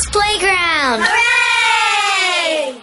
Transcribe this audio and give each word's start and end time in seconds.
Kids 0.00 0.10
Playground! 0.10 1.02
Hooray! 1.02 2.80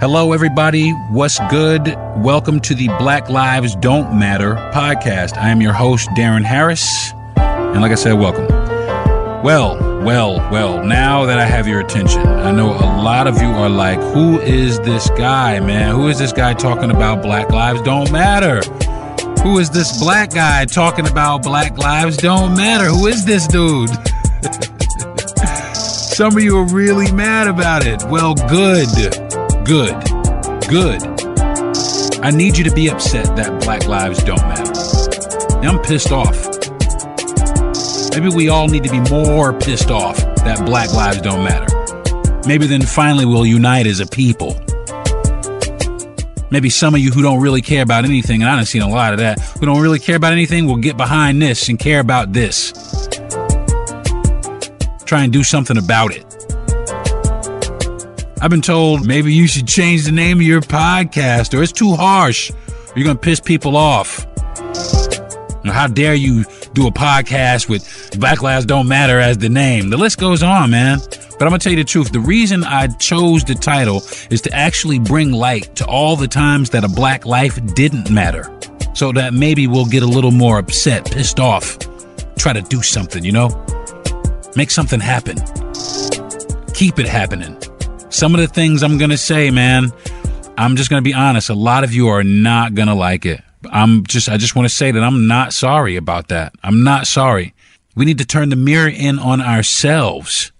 Hello, 0.00 0.32
everybody. 0.32 0.92
What's 1.10 1.38
good? 1.50 1.94
Welcome 2.16 2.60
to 2.60 2.74
the 2.74 2.88
Black 2.98 3.28
Lives 3.28 3.76
Don't 3.76 4.18
Matter 4.18 4.54
podcast. 4.72 5.36
I 5.36 5.50
am 5.50 5.60
your 5.60 5.74
host, 5.74 6.08
Darren 6.10 6.44
Harris. 6.44 7.12
And 7.36 7.82
like 7.82 7.92
I 7.92 7.96
said, 7.96 8.14
welcome. 8.14 8.46
Well, 9.42 9.76
well, 10.02 10.36
well, 10.50 10.82
now 10.84 11.26
that 11.26 11.38
I 11.38 11.44
have 11.44 11.68
your 11.68 11.80
attention, 11.80 12.20
I 12.26 12.50
know 12.52 12.70
a 12.70 12.88
lot 13.02 13.26
of 13.26 13.42
you 13.42 13.48
are 13.48 13.68
like, 13.68 14.00
who 14.14 14.40
is 14.40 14.78
this 14.80 15.10
guy, 15.10 15.60
man? 15.60 15.94
Who 15.94 16.08
is 16.08 16.18
this 16.18 16.32
guy 16.32 16.54
talking 16.54 16.90
about 16.90 17.22
Black 17.22 17.50
Lives 17.50 17.82
Don't 17.82 18.10
Matter? 18.10 18.62
Who 19.42 19.58
is 19.58 19.70
this 19.70 19.98
black 19.98 20.30
guy 20.30 20.64
talking 20.64 21.06
about 21.08 21.42
Black 21.42 21.78
Lives 21.78 22.16
Don't 22.16 22.56
Matter? 22.56 22.86
Who 22.86 23.06
is 23.06 23.24
this 23.24 23.46
dude? 23.46 23.88
Some 25.76 26.36
of 26.36 26.42
you 26.42 26.58
are 26.58 26.66
really 26.66 27.12
mad 27.12 27.46
about 27.46 27.86
it. 27.86 28.02
Well, 28.04 28.34
good, 28.34 28.88
good, 29.64 29.94
good. 30.68 31.02
I 32.24 32.30
need 32.30 32.58
you 32.58 32.64
to 32.64 32.72
be 32.72 32.90
upset 32.90 33.36
that 33.36 33.62
Black 33.62 33.86
Lives 33.86 34.22
don't 34.24 34.42
matter. 34.42 34.72
I'm 35.66 35.78
pissed 35.82 36.10
off. 36.10 36.36
Maybe 38.12 38.34
we 38.34 38.48
all 38.48 38.66
need 38.66 38.82
to 38.82 38.90
be 38.90 39.00
more 39.08 39.52
pissed 39.52 39.90
off 39.90 40.16
that 40.38 40.64
Black 40.66 40.92
Lives 40.92 41.20
don't 41.20 41.44
matter. 41.44 41.66
Maybe 42.48 42.66
then 42.66 42.82
finally 42.82 43.24
we'll 43.24 43.46
unite 43.46 43.86
as 43.86 44.00
a 44.00 44.06
people. 44.06 44.60
Maybe 46.50 46.70
some 46.70 46.94
of 46.94 47.00
you 47.00 47.10
who 47.10 47.22
don't 47.22 47.40
really 47.40 47.60
care 47.60 47.82
about 47.82 48.04
anything, 48.04 48.42
and 48.42 48.50
I 48.50 48.56
have 48.56 48.68
seen 48.68 48.82
a 48.82 48.88
lot 48.88 49.12
of 49.12 49.18
that, 49.18 49.38
who 49.40 49.66
don't 49.66 49.82
really 49.82 49.98
care 49.98 50.16
about 50.16 50.32
anything 50.32 50.66
will 50.66 50.76
get 50.76 50.96
behind 50.96 51.42
this 51.42 51.68
and 51.68 51.78
care 51.78 52.00
about 52.00 52.32
this. 52.32 52.72
Try 55.04 55.24
and 55.24 55.32
do 55.32 55.44
something 55.44 55.76
about 55.76 56.12
it. 56.12 56.24
I've 58.40 58.50
been 58.50 58.62
told 58.62 59.06
maybe 59.06 59.34
you 59.34 59.46
should 59.46 59.66
change 59.66 60.04
the 60.04 60.12
name 60.12 60.38
of 60.38 60.44
your 60.44 60.60
podcast, 60.60 61.58
or 61.58 61.62
it's 61.62 61.72
too 61.72 61.94
harsh. 61.94 62.50
You're 62.94 63.04
going 63.04 63.16
to 63.16 63.20
piss 63.20 63.40
people 63.40 63.76
off. 63.76 64.26
How 65.64 65.86
dare 65.86 66.14
you 66.14 66.44
do 66.72 66.86
a 66.86 66.90
podcast 66.90 67.68
with 67.68 68.18
Black 68.18 68.42
Lives 68.42 68.64
Don't 68.64 68.88
Matter 68.88 69.18
as 69.18 69.38
the 69.38 69.48
name? 69.48 69.90
The 69.90 69.96
list 69.96 70.18
goes 70.18 70.42
on, 70.42 70.70
man. 70.70 70.98
But 71.38 71.44
I'm 71.44 71.50
gonna 71.50 71.60
tell 71.60 71.72
you 71.72 71.78
the 71.78 71.84
truth. 71.84 72.10
The 72.10 72.20
reason 72.20 72.64
I 72.64 72.88
chose 72.88 73.44
the 73.44 73.54
title 73.54 74.02
is 74.28 74.40
to 74.42 74.52
actually 74.52 74.98
bring 74.98 75.30
light 75.30 75.76
to 75.76 75.86
all 75.86 76.16
the 76.16 76.26
times 76.26 76.70
that 76.70 76.82
a 76.82 76.88
black 76.88 77.24
life 77.24 77.58
didn't 77.74 78.10
matter. 78.10 78.52
So 78.94 79.12
that 79.12 79.32
maybe 79.32 79.68
we'll 79.68 79.86
get 79.86 80.02
a 80.02 80.06
little 80.06 80.32
more 80.32 80.58
upset, 80.58 81.08
pissed 81.08 81.38
off, 81.38 81.78
try 82.36 82.52
to 82.52 82.62
do 82.62 82.82
something, 82.82 83.24
you 83.24 83.30
know? 83.30 83.48
Make 84.56 84.72
something 84.72 84.98
happen. 84.98 85.36
Keep 86.74 86.98
it 86.98 87.06
happening. 87.06 87.56
Some 88.10 88.34
of 88.34 88.40
the 88.40 88.48
things 88.48 88.82
I'm 88.82 88.98
gonna 88.98 89.16
say, 89.16 89.50
man, 89.50 89.92
I'm 90.56 90.74
just 90.74 90.90
gonna 90.90 91.02
be 91.02 91.14
honest. 91.14 91.50
A 91.50 91.54
lot 91.54 91.84
of 91.84 91.94
you 91.94 92.08
are 92.08 92.24
not 92.24 92.74
gonna 92.74 92.96
like 92.96 93.24
it. 93.24 93.40
I'm 93.70 94.04
just, 94.04 94.28
I 94.28 94.38
just 94.38 94.56
wanna 94.56 94.68
say 94.68 94.90
that 94.90 95.04
I'm 95.04 95.28
not 95.28 95.52
sorry 95.52 95.94
about 95.94 96.28
that. 96.28 96.52
I'm 96.64 96.82
not 96.82 97.06
sorry. 97.06 97.54
We 97.94 98.04
need 98.04 98.18
to 98.18 98.26
turn 98.26 98.48
the 98.48 98.56
mirror 98.56 98.88
in 98.88 99.20
on 99.20 99.40
ourselves. 99.40 100.50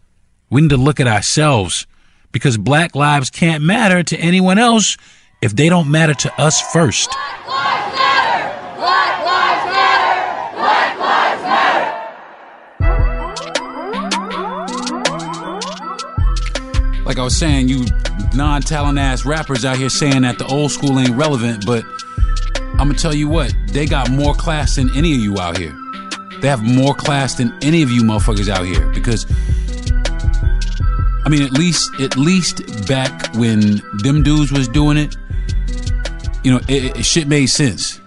We 0.51 0.63
need 0.63 0.71
to 0.71 0.79
look 0.79 0.99
at 0.99 1.07
ourselves 1.07 1.87
because 2.33 2.57
black 2.57 2.95
lives 2.95 3.29
can't 3.29 3.63
matter 3.63 4.03
to 4.03 4.17
anyone 4.17 4.59
else 4.59 4.97
if 5.43 5.55
they 5.55 5.69
don't 5.69 5.91
matter 5.91 6.15
to 6.15 6.41
us 6.41 6.61
first. 6.73 7.11
Black 7.11 7.47
Lives 7.47 7.97
Matter! 7.97 8.77
Black 8.77 9.25
Lives 9.25 9.65
Matter! 9.73 10.57
Black 10.57 10.99
Lives 10.99 11.43
Matter! 16.93 17.05
Like 17.05 17.19
I 17.19 17.23
was 17.23 17.37
saying, 17.37 17.69
you 17.69 17.85
non 18.35 18.63
talent 18.63 18.99
ass 18.99 19.27
rappers 19.27 19.67
out 19.67 19.77
here 19.77 19.91
saying 19.91 20.23
that 20.23 20.39
the 20.39 20.47
old 20.47 20.71
school 20.73 20.99
ain't 20.99 21.11
relevant, 21.11 21.67
but 21.67 21.85
I'm 22.57 22.89
gonna 22.89 22.95
tell 22.95 23.15
you 23.15 23.29
what, 23.29 23.55
they 23.69 23.85
got 23.85 24.11
more 24.11 24.35
class 24.35 24.77
than 24.77 24.89
any 24.97 25.13
of 25.15 25.21
you 25.21 25.39
out 25.39 25.59
here. 25.59 25.77
They 26.41 26.49
have 26.49 26.63
more 26.63 26.95
class 26.95 27.35
than 27.35 27.53
any 27.63 27.83
of 27.83 27.91
you 27.91 28.03
motherfuckers 28.03 28.49
out 28.49 28.65
here 28.65 28.89
because 28.91 29.27
I 31.29 31.31
mean, 31.31 31.43
at 31.43 31.53
least 31.53 31.91
at 32.01 32.17
least 32.17 32.89
back 32.89 33.35
when 33.35 33.83
them 33.99 34.23
dudes 34.23 34.51
was 34.51 34.67
doing 34.67 34.97
it, 34.97 35.15
you 36.43 36.51
know, 36.51 36.59
it, 36.67 36.97
it 36.97 37.05
shit 37.05 37.29
made 37.29 37.49
sense. 37.49 38.01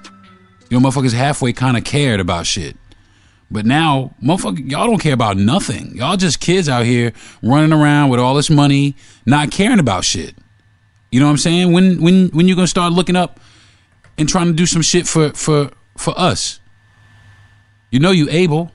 You 0.71 0.79
know, 0.79 0.89
motherfuckers 0.89 1.13
halfway 1.13 1.53
kind 1.53 1.77
of 1.77 1.83
cared 1.83 2.19
about 2.19 2.47
shit. 2.47 2.75
But 3.51 3.63
now, 3.67 4.15
motherfucker, 4.23 4.67
y'all 4.67 4.87
don't 4.87 4.97
care 4.97 5.13
about 5.13 5.37
nothing. 5.37 5.95
Y'all 5.95 6.17
just 6.17 6.39
kids 6.39 6.67
out 6.67 6.83
here 6.83 7.13
running 7.43 7.71
around 7.71 8.09
with 8.09 8.19
all 8.19 8.33
this 8.33 8.49
money, 8.49 8.95
not 9.27 9.51
caring 9.51 9.77
about 9.77 10.03
shit. 10.03 10.33
You 11.11 11.19
know 11.19 11.27
what 11.27 11.33
I'm 11.33 11.37
saying? 11.37 11.71
When 11.73 12.01
when 12.01 12.29
when 12.29 12.47
you 12.47 12.55
gonna 12.55 12.65
start 12.65 12.91
looking 12.91 13.15
up 13.15 13.39
and 14.17 14.27
trying 14.27 14.47
to 14.47 14.53
do 14.53 14.65
some 14.65 14.81
shit 14.81 15.07
for 15.07 15.29
for 15.33 15.69
for 15.95 16.17
us? 16.17 16.59
You 17.91 17.99
know 17.99 18.09
you 18.09 18.27
able. 18.31 18.71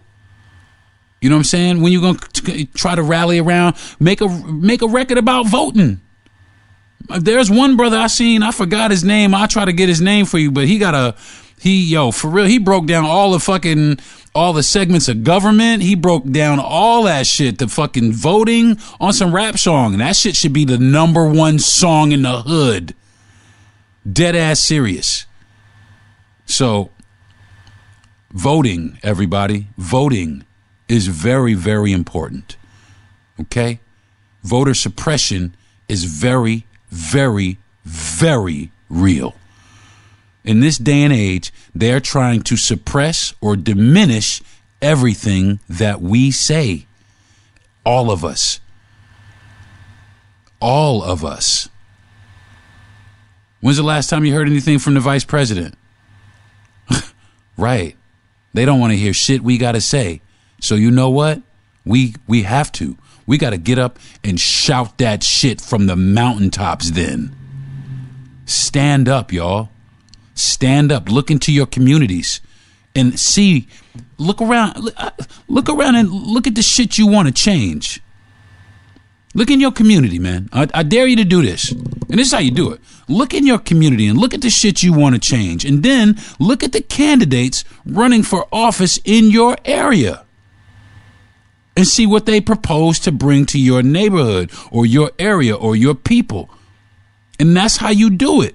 You 1.21 1.31
know 1.31 1.37
what 1.37 1.41
I'm 1.41 1.45
saying? 1.45 1.83
When 1.83 1.93
you 1.93 2.01
gonna 2.01 2.67
try 2.75 2.95
to 2.95 3.03
rally 3.03 3.39
around, 3.39 3.77
make 3.99 4.21
a 4.21 4.29
make 4.29 4.83
a 4.83 4.89
record 4.89 5.19
about 5.19 5.47
voting. 5.47 6.01
There's 7.09 7.51
one 7.51 7.77
brother 7.77 7.97
I 7.97 8.09
seen. 8.09 8.43
I 8.43 8.51
forgot 8.51 8.91
his 8.91 9.05
name. 9.05 9.35
I'll 9.35 9.49
try 9.49 9.65
to 9.65 9.73
get 9.73 9.89
his 9.89 10.01
name 10.01 10.27
for 10.27 10.39
you, 10.39 10.51
but 10.51 10.67
he 10.67 10.79
got 10.79 10.95
a 10.95 11.17
he 11.59 11.85
yo 11.85 12.11
for 12.11 12.29
real. 12.29 12.47
He 12.47 12.59
broke 12.59 12.87
down 12.87 13.05
all 13.05 13.33
the 13.33 13.41
fucking 13.41 13.99
all 14.35 14.53
the 14.53 14.63
segments 14.63 15.09
of 15.09 15.25
government. 15.25 15.83
He 15.83 15.95
broke 15.95 16.31
down 16.31 16.61
all 16.61 17.05
that 17.05 17.27
shit. 17.27 17.59
The 17.59 17.69
fucking 17.69 18.13
voting 18.13 18.79
on 19.01 19.13
some 19.13 19.35
rap 19.35 19.59
song, 19.59 19.95
and 19.95 20.01
that 20.03 20.17
shit 20.17 20.37
should 20.37 20.53
be 20.53 20.65
the 20.65 20.79
number 20.79 21.27
one 21.27 21.59
song 21.59 22.13
in 22.13 22.23
the 22.23 22.43
hood. 22.43 22.95
Dead 24.11 24.37
ass 24.37 24.61
serious. 24.61 25.27
So 26.45 26.91
voting, 28.31 28.99
everybody, 29.03 29.69
voting 29.79 30.45
is 30.89 31.09
very, 31.09 31.55
very 31.55 31.93
important. 31.93 32.57
Okay? 33.41 33.81
Voter 34.43 34.75
suppression 34.75 35.55
is 35.89 36.05
very, 36.05 36.67
very, 36.91 37.59
very 37.85 38.71
real. 38.89 39.35
In 40.45 40.61
this 40.61 40.79
day 40.79 41.03
and 41.03 41.13
age, 41.13 41.53
they're 41.75 42.01
trying 42.01 42.43
to 42.43 42.57
suppress 42.57 43.35
or 43.41 43.57
diminish 43.57 44.41
everything 44.81 45.59
that 45.69 46.01
we 46.01 46.31
say. 46.31 46.87
All 47.85 48.11
of 48.11 48.25
us. 48.25 48.61
All 50.61 51.03
of 51.03 51.25
us. 51.25 51.69
When's 53.61 53.77
the 53.77 53.83
last 53.83 54.09
time 54.09 54.25
you 54.25 54.33
heard 54.33 54.49
anything 54.49 54.79
from 54.79 54.95
the 54.95 55.01
vice 55.01 55.25
president? 55.25 55.75
right. 57.57 57.97
They 58.55 58.65
don't 58.65 58.79
want 58.79 58.93
to 58.93 58.97
hear 58.97 59.13
shit 59.13 59.43
we 59.43 59.59
got 59.59 59.73
to 59.73 59.81
say. 59.81 60.21
So 60.61 60.75
you 60.75 60.91
know 60.91 61.11
what? 61.11 61.43
We 61.85 62.15
we 62.27 62.43
have 62.43 62.73
to. 62.73 62.97
We 63.27 63.39
got 63.39 63.51
to 63.51 63.59
get 63.59 63.79
up 63.79 63.99
and 64.23 64.39
shout 64.39 64.99
that 64.99 65.23
shit 65.23 65.61
from 65.61 65.87
the 65.87 65.97
mountaintops 65.97 66.93
then. 66.93 67.35
Stand 68.45 69.09
up, 69.09 69.33
y'all. 69.33 69.71
Stand 70.35 70.93
up. 70.93 71.09
Look 71.11 71.31
into 71.31 71.53
your 71.53 71.67
communities 71.67 72.41
and 72.95 73.19
see 73.19 73.69
look 74.19 74.41
around 74.41 74.91
uh, 74.97 75.11
look 75.49 75.69
around 75.69 75.97
and 75.97 76.11
look 76.11 76.47
at 76.47 76.55
the 76.55 76.63
shit 76.63 76.99
you 76.99 77.07
want 77.07 77.29
to 77.29 77.35
change. 77.35 78.01
Look 79.35 79.51
in 79.51 79.61
your 79.61 79.73
community, 79.73 80.19
man. 80.19 80.49
I, 80.51 80.67
I, 80.73 80.83
dare 80.83 81.07
you 81.07 81.17
to 81.17 81.25
do 81.25 81.43
this. 81.43 81.71
And 81.71 82.19
this 82.19 82.29
is 82.29 82.33
how 82.33 82.39
you 82.39 82.51
do 82.51 82.73
it. 82.73 82.81
Look 83.07 83.35
in 83.35 83.47
your 83.47 83.59
community 83.59 84.07
and 84.07 84.19
look 84.19 84.33
at 84.33 84.41
the 84.41 84.49
shit 84.49 84.83
you 84.83 84.95
want 84.95 85.15
to 85.15 85.21
change. 85.21 85.67
And 85.67 85.83
then 85.83 86.17
look 86.39 86.65
at 86.65 86.73
the 86.73 86.81
candidates 86.81 87.63
running 87.85 88.23
for 88.23 88.49
office 88.51 88.99
in 89.05 89.31
your 89.31 89.59
area 89.67 90.26
and 91.77 91.87
see 91.87 92.07
what 92.07 92.27
they 92.27 92.41
propose 92.41 92.99
to 93.01 93.13
bring 93.13 93.47
to 93.47 93.61
your 93.61 93.83
neighborhood 93.83 94.51
or 94.71 94.87
your 94.87 95.11
area 95.19 95.55
or 95.55 95.77
your 95.77 95.95
people. 95.95 96.51
And 97.39 97.57
that's 97.57 97.77
how 97.77 97.91
you 97.91 98.11
do 98.11 98.41
it. 98.43 98.55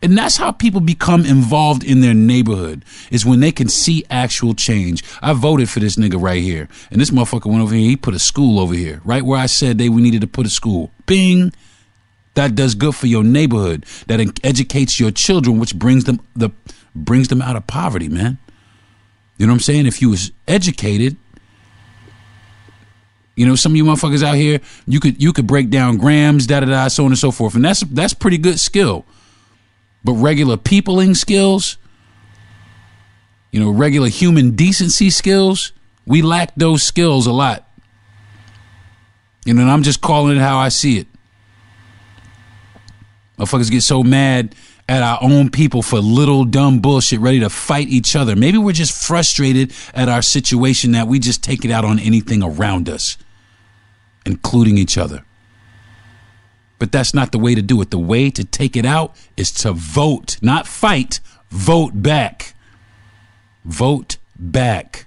And 0.00 0.16
that's 0.16 0.36
how 0.36 0.52
people 0.52 0.80
become 0.80 1.24
involved 1.24 1.82
in 1.82 2.02
their 2.02 2.14
neighborhood 2.14 2.84
is 3.10 3.26
when 3.26 3.40
they 3.40 3.50
can 3.50 3.68
see 3.68 4.04
actual 4.10 4.54
change. 4.54 5.02
I 5.20 5.32
voted 5.32 5.68
for 5.68 5.80
this 5.80 5.96
nigga 5.96 6.20
right 6.20 6.42
here. 6.42 6.68
And 6.90 7.00
this 7.00 7.10
motherfucker 7.10 7.46
went 7.46 7.62
over 7.62 7.74
here. 7.74 7.88
He 7.88 7.96
put 7.96 8.14
a 8.14 8.20
school 8.20 8.60
over 8.60 8.74
here, 8.74 9.00
right 9.04 9.24
where 9.24 9.40
I 9.40 9.46
said 9.46 9.78
they 9.78 9.88
we 9.88 10.02
needed 10.02 10.20
to 10.20 10.28
put 10.28 10.46
a 10.46 10.50
school. 10.50 10.92
Bing. 11.06 11.52
That 12.34 12.54
does 12.54 12.76
good 12.76 12.94
for 12.94 13.08
your 13.08 13.24
neighborhood. 13.24 13.84
That 14.06 14.20
educates 14.44 15.00
your 15.00 15.10
children, 15.10 15.58
which 15.58 15.74
brings 15.74 16.04
them 16.04 16.20
the 16.36 16.50
brings 16.94 17.26
them 17.26 17.42
out 17.42 17.56
of 17.56 17.66
poverty, 17.66 18.08
man. 18.08 18.38
You 19.38 19.46
know 19.46 19.52
what 19.52 19.56
I'm 19.56 19.60
saying? 19.60 19.86
If 19.86 20.00
you 20.00 20.10
was 20.10 20.30
educated, 20.46 21.16
you 23.38 23.46
know, 23.46 23.54
some 23.54 23.70
of 23.72 23.76
you 23.76 23.84
motherfuckers 23.84 24.22
out 24.24 24.34
here, 24.34 24.60
you 24.86 24.98
could 24.98 25.22
you 25.22 25.32
could 25.32 25.46
break 25.46 25.70
down 25.70 25.96
grams, 25.96 26.46
da 26.46 26.58
da 26.58 26.66
da, 26.66 26.88
so 26.88 27.04
on 27.04 27.12
and 27.12 27.18
so 27.18 27.30
forth, 27.30 27.54
and 27.54 27.64
that's 27.64 27.80
that's 27.80 28.12
pretty 28.12 28.36
good 28.36 28.58
skill. 28.58 29.04
But 30.02 30.14
regular 30.14 30.56
peopling 30.56 31.14
skills, 31.14 31.76
you 33.52 33.60
know, 33.60 33.70
regular 33.70 34.08
human 34.08 34.56
decency 34.56 35.10
skills, 35.10 35.72
We 36.08 36.22
lack 36.22 36.54
those 36.56 36.82
skills 36.82 37.26
a 37.26 37.32
lot. 37.32 37.68
You 39.44 39.52
know, 39.52 39.62
and 39.62 39.70
I'm 39.70 39.82
just 39.82 40.00
calling 40.00 40.36
it 40.36 40.40
how 40.40 40.56
I 40.56 40.70
see 40.70 40.98
it. 40.98 41.06
Motherfuckers 43.38 43.70
get 43.70 43.82
so 43.82 44.02
mad 44.02 44.54
at 44.88 45.02
our 45.02 45.18
own 45.20 45.50
people 45.50 45.82
for 45.82 45.98
little 45.98 46.44
dumb 46.44 46.80
bullshit, 46.80 47.20
ready 47.20 47.40
to 47.40 47.50
fight 47.50 47.88
each 47.88 48.16
other. 48.16 48.34
Maybe 48.34 48.56
we're 48.56 48.72
just 48.72 49.06
frustrated 49.06 49.72
at 49.92 50.08
our 50.08 50.22
situation 50.22 50.92
that 50.92 51.08
we 51.08 51.18
just 51.18 51.44
take 51.44 51.64
it 51.64 51.70
out 51.70 51.84
on 51.84 51.98
anything 51.98 52.42
around 52.42 52.88
us, 52.88 53.18
including 54.28 54.78
each 54.78 54.96
other. 54.96 55.24
But 56.78 56.92
that's 56.92 57.12
not 57.12 57.32
the 57.32 57.38
way 57.38 57.56
to 57.56 57.62
do 57.62 57.80
it. 57.80 57.90
The 57.90 57.98
way 57.98 58.30
to 58.30 58.44
take 58.44 58.76
it 58.76 58.84
out 58.84 59.16
is 59.36 59.50
to 59.62 59.72
vote, 59.72 60.36
not 60.40 60.68
fight, 60.68 61.18
vote 61.50 61.92
back. 61.94 62.54
Vote 63.64 64.18
back. 64.38 65.06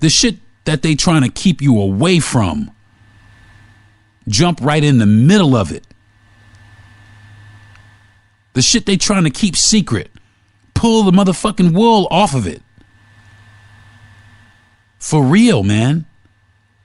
The 0.00 0.10
shit 0.10 0.38
that 0.64 0.82
they 0.82 0.94
trying 0.94 1.22
to 1.22 1.28
keep 1.28 1.62
you 1.62 1.78
away 1.78 2.18
from. 2.18 2.70
Jump 4.26 4.60
right 4.60 4.82
in 4.82 4.98
the 4.98 5.06
middle 5.06 5.54
of 5.54 5.70
it. 5.70 5.86
The 8.54 8.62
shit 8.62 8.86
they 8.86 8.96
trying 8.96 9.24
to 9.24 9.30
keep 9.30 9.56
secret. 9.56 10.10
Pull 10.74 11.04
the 11.04 11.12
motherfucking 11.12 11.74
wool 11.74 12.08
off 12.10 12.34
of 12.34 12.46
it. 12.46 12.62
For 14.98 15.22
real, 15.22 15.62
man. 15.62 16.06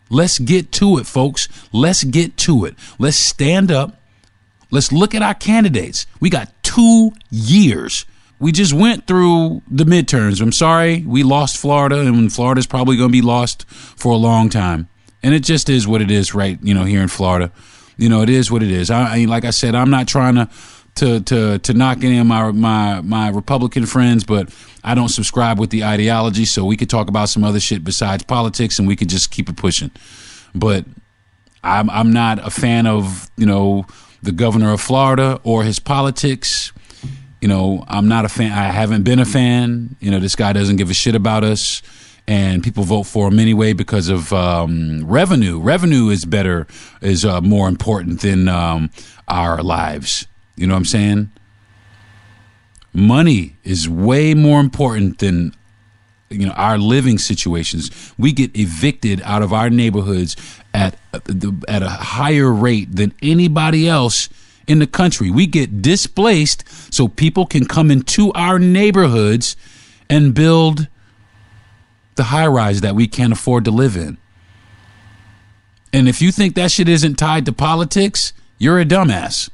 Let's 0.09 0.39
get 0.39 0.71
to 0.73 0.97
it, 0.97 1.05
folks. 1.05 1.47
Let's 1.71 2.03
get 2.03 2.37
to 2.37 2.65
it. 2.65 2.75
Let's 2.99 3.17
stand 3.17 3.71
up. 3.71 4.01
Let's 4.71 4.91
look 4.91 5.15
at 5.15 5.21
our 5.21 5.33
candidates. 5.33 6.05
We 6.19 6.29
got 6.29 6.51
two 6.63 7.13
years. 7.29 8.05
We 8.39 8.51
just 8.51 8.73
went 8.73 9.07
through 9.07 9.61
the 9.69 9.85
midterms. 9.85 10.41
I'm 10.41 10.51
sorry, 10.51 11.03
we 11.07 11.23
lost 11.23 11.57
Florida, 11.57 12.01
and 12.01 12.31
Florida's 12.31 12.67
probably 12.67 12.97
going 12.97 13.09
to 13.09 13.13
be 13.13 13.21
lost 13.21 13.65
for 13.69 14.11
a 14.11 14.17
long 14.17 14.49
time. 14.49 14.89
And 15.23 15.33
it 15.33 15.43
just 15.43 15.69
is 15.69 15.87
what 15.87 16.01
it 16.01 16.11
is, 16.11 16.35
right? 16.35 16.59
You 16.61 16.73
know, 16.73 16.83
here 16.83 17.01
in 17.01 17.07
Florida, 17.07 17.51
you 17.97 18.09
know, 18.09 18.21
it 18.21 18.29
is 18.29 18.51
what 18.51 18.61
it 18.61 18.71
is. 18.71 18.91
I, 18.91 19.21
I 19.21 19.25
like 19.25 19.45
I 19.45 19.51
said, 19.51 19.73
I'm 19.73 19.89
not 19.89 20.07
trying 20.07 20.35
to 20.35 20.49
to 20.95 21.19
to 21.21 21.59
to 21.59 21.73
knock 21.73 22.03
any 22.03 22.17
of 22.17 22.25
my 22.25 22.51
my 22.51 23.01
my 23.01 23.29
Republican 23.29 23.85
friends, 23.85 24.23
but 24.23 24.49
I 24.83 24.95
don't 24.95 25.09
subscribe 25.09 25.59
with 25.59 25.69
the 25.69 25.83
ideology. 25.83 26.45
So 26.45 26.65
we 26.65 26.77
could 26.77 26.89
talk 26.89 27.07
about 27.07 27.29
some 27.29 27.43
other 27.43 27.59
shit 27.59 27.83
besides 27.83 28.23
politics, 28.23 28.79
and 28.79 28.87
we 28.87 28.95
could 28.95 29.09
just 29.09 29.31
keep 29.31 29.49
it 29.49 29.57
pushing. 29.57 29.91
But 30.53 30.85
I'm 31.63 31.89
I'm 31.89 32.13
not 32.13 32.45
a 32.45 32.49
fan 32.49 32.87
of 32.87 33.29
you 33.37 33.45
know 33.45 33.85
the 34.21 34.31
governor 34.31 34.71
of 34.71 34.81
Florida 34.81 35.39
or 35.43 35.63
his 35.63 35.79
politics. 35.79 36.71
You 37.41 37.49
know, 37.49 37.83
I'm 37.87 38.07
not 38.07 38.25
a 38.25 38.29
fan. 38.29 38.51
I 38.51 38.71
haven't 38.71 39.03
been 39.03 39.19
a 39.19 39.25
fan. 39.25 39.95
You 39.99 40.09
know, 40.09 40.19
this 40.19 40.35
guy 40.35 40.53
doesn't 40.53 40.77
give 40.77 40.89
a 40.89 40.95
shit 40.95 41.15
about 41.15 41.43
us. 41.43 41.81
And 42.27 42.63
people 42.63 42.83
vote 42.83 43.03
for 43.03 43.27
him 43.27 43.37
anyway 43.37 43.73
because 43.73 44.09
of 44.09 44.33
um, 44.33 45.05
revenue. 45.05 45.59
Revenue 45.59 46.09
is 46.09 46.25
better, 46.25 46.65
is 47.01 47.23
uh, 47.23 47.39
more 47.41 47.67
important 47.67 48.21
than 48.21 48.47
um, 48.47 48.89
our 49.27 49.61
lives. 49.61 50.25
You 50.55 50.67
know 50.67 50.73
what 50.73 50.79
I'm 50.79 50.85
saying? 50.85 51.31
Money 52.93 53.57
is 53.63 53.89
way 53.89 54.33
more 54.33 54.59
important 54.59 55.19
than 55.19 55.53
you 56.29 56.45
know 56.45 56.53
our 56.53 56.77
living 56.77 57.17
situations. 57.17 58.13
We 58.17 58.31
get 58.31 58.55
evicted 58.57 59.21
out 59.23 59.41
of 59.41 59.51
our 59.51 59.69
neighborhoods 59.69 60.35
at 60.73 60.97
at 61.67 61.83
a 61.83 61.89
higher 61.89 62.51
rate 62.51 62.95
than 62.95 63.13
anybody 63.21 63.87
else 63.87 64.29
in 64.67 64.79
the 64.79 64.87
country. 64.87 65.29
We 65.29 65.45
get 65.45 65.81
displaced 65.81 66.63
so 66.93 67.07
people 67.07 67.45
can 67.45 67.65
come 67.65 67.91
into 67.91 68.31
our 68.33 68.59
neighborhoods 68.59 69.55
and 70.09 70.33
build 70.33 70.87
the 72.15 72.25
high 72.25 72.47
rise 72.47 72.81
that 72.81 72.95
we 72.95 73.07
can't 73.07 73.33
afford 73.33 73.65
to 73.65 73.71
live 73.71 73.97
in. 73.97 74.17
And 75.91 76.07
if 76.07 76.21
you 76.21 76.31
think 76.31 76.55
that 76.55 76.71
shit 76.71 76.89
isn't 76.89 77.15
tied 77.15 77.45
to 77.45 77.53
politics, 77.53 78.33
you're 78.57 78.79
a 78.79 78.85
dumbass. 78.85 79.49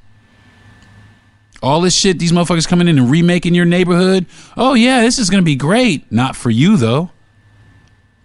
All 1.62 1.82
this 1.82 1.96
shit, 1.96 2.18
these 2.18 2.32
motherfuckers 2.32 2.68
coming 2.68 2.88
in 2.88 2.98
and 2.98 3.12
remaking 3.12 3.54
your 3.54 3.66
neighborhood. 3.66 4.26
Oh, 4.58 4.74
yeah, 4.74 5.02
this 5.02 5.20
is 5.20 5.30
going 5.30 5.42
to 5.42 5.46
be 5.46 5.56
great. 5.56 6.12
Not 6.12 6.36
for 6.36 6.50
you, 6.50 6.76
though, 6.76 7.12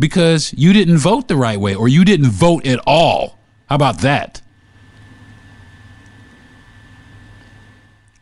because 0.00 0.54
you 0.54 0.72
didn't 0.72 0.98
vote 0.98 1.28
the 1.28 1.36
right 1.36 1.60
way 1.60 1.74
or 1.74 1.88
you 1.88 2.04
didn't 2.04 2.30
vote 2.30 2.66
at 2.66 2.80
all. 2.86 3.38
How 3.68 3.74
about 3.74 4.00
that? 4.00 4.40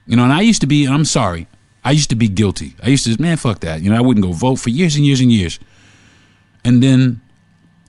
You 0.06 0.16
know, 0.16 0.25
and 0.25 0.32
I 0.32 0.40
used 0.40 0.61
to 0.62 0.66
be, 0.66 0.84
and 0.84 0.94
I'm 0.94 1.05
sorry, 1.05 1.46
I 1.84 1.93
used 1.93 2.10
to 2.10 2.17
be 2.17 2.28
guilty. 2.28 2.75
I 2.82 2.88
used 2.88 3.05
to, 3.05 3.20
man, 3.20 3.37
fuck 3.37 3.60
that. 3.60 3.82
You 3.82 3.90
know, 3.90 3.96
I 3.96 4.00
wouldn't 4.00 4.25
go 4.25 4.32
vote 4.32 4.56
for 4.56 4.70
years 4.70 4.96
and 4.96 5.05
years 5.05 5.20
and 5.20 5.31
years. 5.31 5.58
And 6.64 6.82
then 6.82 7.20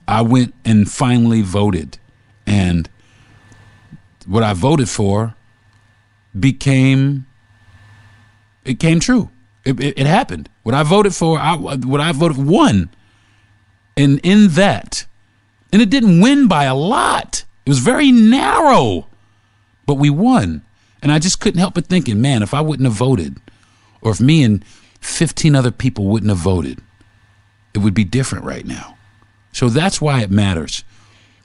I 0.06 0.22
went 0.22 0.54
and 0.64 0.90
finally 0.90 1.42
voted. 1.42 1.98
And 2.46 2.88
what 4.26 4.42
I 4.42 4.52
voted 4.52 4.88
for 4.88 5.35
became 6.40 7.26
it 8.66 8.80
came 8.80 9.00
true. 9.00 9.30
It, 9.64 9.80
it, 9.80 9.98
it, 9.98 10.06
happened. 10.06 10.48
What 10.62 10.74
I 10.74 10.82
voted 10.82 11.14
for, 11.14 11.38
I, 11.38 11.56
what 11.56 12.00
I 12.00 12.12
voted 12.12 12.36
won, 12.36 12.90
and 13.96 14.20
in 14.22 14.48
that, 14.48 15.06
and 15.72 15.80
it 15.80 15.90
didn't 15.90 16.20
win 16.20 16.48
by 16.48 16.64
a 16.64 16.74
lot. 16.74 17.44
It 17.64 17.70
was 17.70 17.78
very 17.78 18.12
narrow, 18.12 19.06
but 19.86 19.94
we 19.94 20.10
won. 20.10 20.62
And 21.02 21.10
I 21.10 21.18
just 21.18 21.40
couldn't 21.40 21.58
help 21.60 21.74
but 21.74 21.86
thinking, 21.86 22.20
man, 22.20 22.42
if 22.42 22.54
I 22.54 22.60
wouldn't 22.60 22.86
have 22.86 22.96
voted, 22.96 23.38
or 24.00 24.12
if 24.12 24.20
me 24.20 24.42
and 24.42 24.64
15 25.00 25.54
other 25.54 25.70
people 25.70 26.06
wouldn't 26.06 26.30
have 26.30 26.38
voted, 26.38 26.80
it 27.74 27.78
would 27.78 27.94
be 27.94 28.04
different 28.04 28.44
right 28.44 28.66
now. 28.66 28.96
So 29.52 29.68
that's 29.68 30.00
why 30.00 30.22
it 30.22 30.30
matters. 30.30 30.84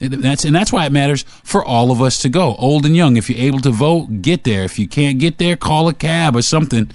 That's 0.01 0.45
and 0.45 0.56
that's 0.56 0.74
why 0.74 0.86
it 0.86 0.92
matters 0.92 1.24
for 1.44 1.63
all 1.63 1.92
of 1.92 2.01
us 2.01 2.19
to 2.24 2.30
go, 2.30 2.56
old 2.56 2.86
and 2.86 2.95
young. 2.95 3.18
If 3.18 3.30
you're 3.30 3.39
able 3.39 3.59
to 3.59 3.71
vote, 3.71 4.21
get 4.21 4.44
there. 4.44 4.63
If 4.63 4.80
you 4.80 4.88
can't 4.88 5.19
get 5.19 5.38
there, 5.38 5.56
call 5.56 5.88
a 5.88 5.94
cab 5.94 6.36
or 6.36 6.42
something. 6.42 6.89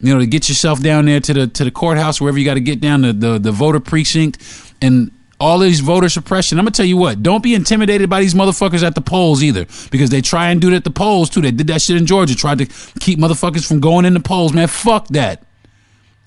You 0.00 0.14
know, 0.14 0.20
to 0.20 0.26
get 0.26 0.48
yourself 0.48 0.82
down 0.82 1.04
there 1.04 1.20
to 1.20 1.32
the 1.32 1.46
to 1.46 1.64
the 1.64 1.70
courthouse, 1.70 2.20
wherever 2.20 2.38
you 2.38 2.44
got 2.44 2.54
to 2.54 2.60
get 2.60 2.80
down 2.80 3.02
to 3.02 3.12
the 3.12 3.38
the 3.38 3.52
voter 3.52 3.80
precinct, 3.80 4.38
and 4.82 5.12
all 5.38 5.58
these 5.58 5.80
voter 5.80 6.08
suppression. 6.08 6.58
I'm 6.58 6.64
gonna 6.64 6.72
tell 6.72 6.86
you 6.86 6.96
what, 6.96 7.22
don't 7.22 7.42
be 7.42 7.54
intimidated 7.54 8.10
by 8.10 8.20
these 8.20 8.34
motherfuckers 8.34 8.82
at 8.82 8.94
the 8.94 9.00
polls 9.00 9.42
either, 9.42 9.66
because 9.90 10.10
they 10.10 10.20
try 10.20 10.50
and 10.50 10.60
do 10.60 10.68
it 10.68 10.74
at 10.74 10.84
the 10.84 10.90
polls 10.90 11.30
too. 11.30 11.40
They 11.40 11.50
did 11.50 11.68
that 11.68 11.82
shit 11.82 11.96
in 11.96 12.06
Georgia, 12.06 12.34
tried 12.34 12.58
to 12.58 12.66
keep 13.00 13.18
motherfuckers 13.18 13.66
from 13.66 13.80
going 13.80 14.04
in 14.04 14.14
the 14.14 14.20
polls. 14.20 14.52
Man, 14.52 14.68
fuck 14.68 15.08
that. 15.08 15.44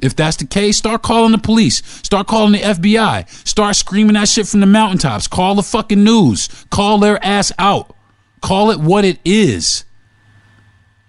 If 0.03 0.17
that's 0.17 0.35
the 0.35 0.45
case, 0.45 0.75
start 0.75 1.01
calling 1.01 1.31
the 1.31 1.37
police. 1.37 1.81
Start 2.03 2.27
calling 2.27 2.51
the 2.51 2.59
FBI. 2.59 3.47
Start 3.47 3.77
screaming 3.77 4.15
that 4.15 4.27
shit 4.27 4.45
from 4.45 4.59
the 4.59 4.65
mountaintops. 4.65 5.27
Call 5.29 5.55
the 5.55 5.63
fucking 5.63 6.03
news. 6.03 6.49
Call 6.69 6.97
their 6.97 7.23
ass 7.23 7.53
out. 7.57 7.95
Call 8.41 8.69
it 8.69 8.81
what 8.81 9.05
it 9.05 9.17
is. 9.23 9.85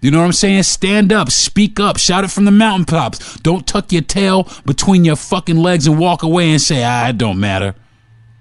You 0.00 0.12
know 0.12 0.20
what 0.20 0.26
I'm 0.26 0.32
saying? 0.32 0.62
Stand 0.62 1.12
up, 1.12 1.32
speak 1.32 1.80
up, 1.80 1.98
shout 1.98 2.22
it 2.22 2.30
from 2.30 2.44
the 2.44 2.52
mountaintops. 2.52 3.40
Don't 3.40 3.66
tuck 3.66 3.90
your 3.90 4.02
tail 4.02 4.48
between 4.64 5.04
your 5.04 5.16
fucking 5.16 5.56
legs 5.56 5.88
and 5.88 5.98
walk 5.98 6.22
away 6.22 6.52
and 6.52 6.60
say, 6.60 6.84
ah, 6.84 7.08
it 7.08 7.18
don't 7.18 7.40
matter. 7.40 7.74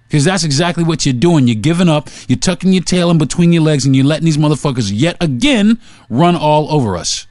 Because 0.08 0.24
that's 0.24 0.44
exactly 0.44 0.84
what 0.84 1.04
you're 1.04 1.14
doing. 1.14 1.48
You're 1.48 1.56
giving 1.56 1.90
up, 1.90 2.10
you're 2.28 2.38
tucking 2.38 2.74
your 2.74 2.84
tail 2.84 3.10
in 3.10 3.18
between 3.18 3.54
your 3.54 3.64
legs, 3.64 3.88
and 3.88 3.96
you're 3.96 4.06
letting 4.06 4.26
these 4.26 4.38
motherfuckers 4.38 4.92
yet 4.94 5.18
again 5.20 5.80
run 6.10 6.36
all 6.36 6.72
over 6.72 6.96
us. 6.96 7.26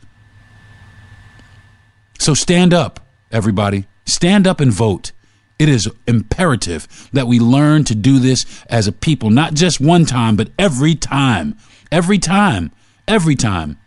So 2.19 2.35
stand 2.35 2.75
up 2.75 2.99
everybody. 3.33 3.87
Stand 4.05 4.47
up 4.47 4.61
and 4.61 4.73
vote. 4.73 5.13
It 5.59 5.69
is 5.69 5.89
imperative 6.07 7.09
that 7.13 7.27
we 7.27 7.39
learn 7.39 7.85
to 7.85 7.95
do 7.95 8.19
this 8.19 8.47
as 8.69 8.87
a 8.87 8.93
people, 8.93 9.31
not 9.31 9.55
just 9.55 9.81
one 9.81 10.05
time, 10.05 10.37
but 10.37 10.51
every 10.59 10.95
time. 10.95 11.57
Every 11.91 12.19
time. 12.19 12.73
Every 13.07 13.37
time. 13.37 13.79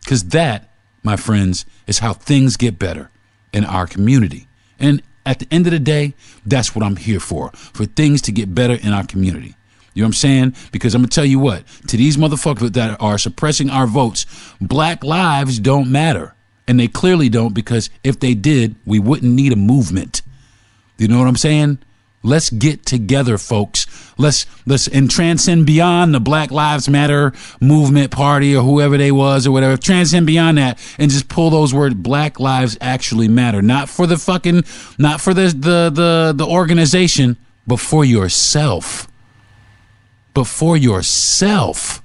Because 0.00 0.24
that, 0.30 0.70
my 1.02 1.16
friends, 1.16 1.64
is 1.86 2.00
how 2.00 2.12
things 2.12 2.56
get 2.56 2.78
better 2.78 3.10
in 3.52 3.64
our 3.64 3.86
community. 3.86 4.46
And 4.78 5.02
at 5.24 5.40
the 5.40 5.48
end 5.50 5.66
of 5.66 5.72
the 5.72 5.78
day, 5.78 6.14
that's 6.44 6.74
what 6.74 6.84
I'm 6.84 6.96
here 6.96 7.20
for, 7.20 7.50
for 7.50 7.84
things 7.84 8.22
to 8.22 8.32
get 8.32 8.54
better 8.54 8.74
in 8.74 8.92
our 8.92 9.04
community. 9.04 9.56
You 9.94 10.02
know 10.02 10.06
what 10.06 10.08
I'm 10.08 10.12
saying? 10.14 10.54
Because 10.72 10.94
I'm 10.94 11.00
going 11.00 11.08
to 11.08 11.14
tell 11.14 11.24
you 11.24 11.38
what, 11.38 11.66
to 11.88 11.96
these 11.96 12.16
motherfuckers 12.16 12.74
that 12.74 13.00
are 13.00 13.16
suppressing 13.16 13.70
our 13.70 13.86
votes, 13.86 14.26
black 14.60 15.02
lives 15.02 15.58
don't 15.58 15.90
matter. 15.90 16.35
And 16.68 16.80
they 16.80 16.88
clearly 16.88 17.28
don't 17.28 17.54
because 17.54 17.90
if 18.02 18.18
they 18.18 18.34
did, 18.34 18.74
we 18.84 18.98
wouldn't 18.98 19.32
need 19.32 19.52
a 19.52 19.56
movement. 19.56 20.22
You 20.98 21.08
know 21.08 21.18
what 21.18 21.28
I'm 21.28 21.36
saying? 21.36 21.78
Let's 22.26 22.50
get 22.50 22.84
together, 22.84 23.38
folks. 23.38 23.86
Let's 24.18 24.46
let's 24.66 24.88
and 24.88 25.08
transcend 25.08 25.64
beyond 25.64 26.12
the 26.12 26.18
Black 26.18 26.50
Lives 26.50 26.88
Matter 26.88 27.32
movement 27.60 28.10
party 28.10 28.56
or 28.56 28.64
whoever 28.64 28.98
they 28.98 29.12
was 29.12 29.46
or 29.46 29.52
whatever. 29.52 29.76
Transcend 29.76 30.26
beyond 30.26 30.58
that 30.58 30.80
and 30.98 31.08
just 31.08 31.28
pull 31.28 31.50
those 31.50 31.72
words 31.72 31.94
Black 31.94 32.40
Lives 32.40 32.76
actually 32.80 33.28
matter. 33.28 33.62
Not 33.62 33.88
for 33.88 34.08
the 34.08 34.16
fucking 34.16 34.64
not 34.98 35.20
for 35.20 35.34
the 35.34 35.54
the 35.56 35.90
the, 35.94 36.32
the 36.34 36.46
organization, 36.46 37.36
but 37.64 37.78
for 37.78 38.04
yourself. 38.04 39.06
But 40.34 40.48
for 40.48 40.76
yourself. 40.76 42.02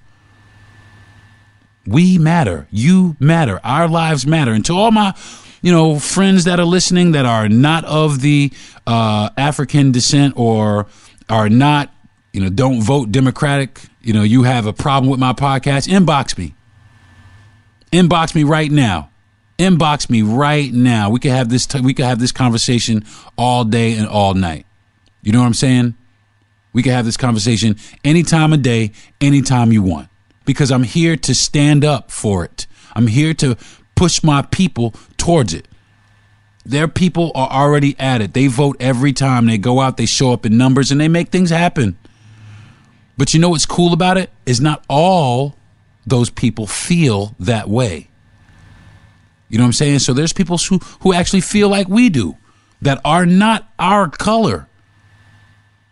We 1.86 2.18
matter. 2.18 2.68
You 2.72 3.16
matter. 3.20 3.60
Our 3.64 3.88
lives 3.88 4.28
matter. 4.28 4.52
And 4.52 4.66
to 4.66 4.74
all 4.74 4.92
my 4.92 5.16
you 5.62 5.72
know, 5.72 6.00
friends 6.00 6.46
that 6.46 6.60
are 6.60 6.66
listening 6.66 7.12
that 7.12 7.26
are 7.26 7.48
not 7.48 7.86
of 7.86 8.22
the 8.22 8.52
uh, 8.88 9.30
African 9.38 9.92
descent 9.92 10.34
or 10.36 10.88
are 11.30 11.50
not, 11.50 11.94
you 12.34 12.42
know, 12.42 12.50
don't 12.50 12.82
vote 12.82 13.12
Democratic, 13.12 13.82
you 14.02 14.14
know, 14.14 14.24
you 14.24 14.44
have 14.44 14.66
a 14.66 14.74
problem 14.74 15.10
with 15.10 15.20
my 15.20 15.34
podcast, 15.34 15.88
inbox 15.88 16.38
me. 16.38 16.56
Inbox 17.92 18.34
me 18.34 18.44
right 18.44 18.72
now. 18.72 19.10
Inbox 19.60 20.10
me 20.10 20.24
right 20.24 20.74
now. 20.74 21.10
We 21.12 21.20
could 21.20 21.32
have 21.32 21.50
this. 21.50 21.68
T- 21.68 21.82
we 21.82 21.94
could 21.94 22.06
have 22.06 22.20
this 22.20 22.32
conversation 22.32 23.06
all 23.38 23.64
day 23.64 23.96
and 23.96 24.08
all 24.08 24.34
night. 24.34 24.66
You 25.22 25.32
know 25.32 25.40
what 25.40 25.46
I'm 25.46 25.54
saying? 25.54 25.94
We 26.74 26.82
could 26.82 26.94
have 26.94 27.06
this 27.06 27.18
conversation 27.18 27.76
any 28.04 28.24
time 28.24 28.54
of 28.54 28.64
day, 28.64 28.94
anytime 29.20 29.72
you 29.72 29.84
want, 29.84 30.08
because 30.52 30.72
I'm 30.72 30.84
here 30.84 31.16
to 31.16 31.34
stand 31.34 31.84
up 31.84 32.12
for 32.12 32.44
it. 32.44 32.68
I'm 32.94 33.08
here 33.08 33.34
to 33.36 33.58
push 33.96 34.24
my 34.24 34.42
people 34.42 34.94
towards 35.18 35.54
it. 35.54 35.68
Their 36.66 36.88
people 36.88 37.32
are 37.34 37.50
already 37.50 37.96
at 38.00 38.22
it. 38.22 38.34
They 38.34 38.48
vote 38.48 38.78
every 38.80 39.14
time. 39.14 39.48
They 39.48 39.58
go 39.58 39.80
out, 39.80 39.98
they 39.98 40.06
show 40.06 40.32
up 40.32 40.46
in 40.46 40.58
numbers, 40.58 40.92
and 40.92 41.02
they 41.02 41.08
make 41.08 41.30
things 41.30 41.50
happen. 41.50 41.98
But 43.18 43.34
you 43.34 43.40
know 43.40 43.50
what's 43.50 43.66
cool 43.66 43.94
about 43.94 44.18
it? 44.18 44.30
Is 44.46 44.62
not 44.62 44.84
all 44.90 45.56
those 46.06 46.30
people 46.30 46.68
feel 46.68 47.36
that 47.40 47.70
way. 47.70 48.10
You 49.50 49.58
know 49.58 49.64
what 49.64 49.70
I'm 49.70 49.74
saying? 49.74 50.00
So 50.00 50.14
there's 50.14 50.34
people 50.34 50.58
who, 50.58 50.80
who 51.02 51.14
actually 51.14 51.42
feel 51.42 51.70
like 51.70 51.88
we 51.88 52.10
do 52.10 52.38
that 52.82 53.00
are 53.04 53.26
not 53.26 53.70
our 53.78 54.10
color. 54.10 54.68